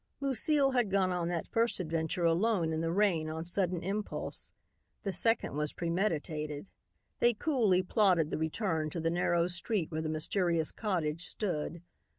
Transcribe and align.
Lucile 0.19 0.71
had 0.71 0.89
gone 0.89 1.11
on 1.11 1.27
that 1.27 1.47
first 1.47 1.79
adventure 1.79 2.25
alone 2.25 2.73
in 2.73 2.81
the 2.81 2.91
rain 2.91 3.29
on 3.29 3.45
sudden 3.45 3.83
impulse. 3.83 4.51
The 5.03 5.11
second 5.11 5.55
was 5.55 5.73
premeditated. 5.73 6.65
They 7.19 7.35
coolly 7.35 7.83
plotted 7.83 8.31
the 8.31 8.39
return 8.39 8.89
to 8.89 8.99
the 8.99 9.11
narrow 9.11 9.45
street 9.45 9.91
where 9.91 10.01
the 10.01 10.09
mysterious 10.09 10.71
cottage 10.71 11.21
stood. 11.23 11.83